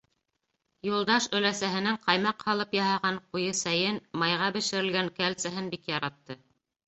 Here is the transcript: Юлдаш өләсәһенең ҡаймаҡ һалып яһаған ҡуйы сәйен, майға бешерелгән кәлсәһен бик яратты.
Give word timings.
Юлдаш 0.85 1.25
өләсәһенең 1.39 1.99
ҡаймаҡ 2.05 2.39
һалып 2.47 2.73
яһаған 2.77 3.19
ҡуйы 3.35 3.53
сәйен, 3.59 3.99
майға 4.23 4.47
бешерелгән 4.57 5.11
кәлсәһен 5.21 5.69
бик 5.77 5.93
яратты. 5.95 6.39